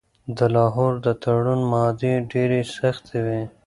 [0.37, 3.41] د لاهور د تړون مادې ډیرې سختې وې.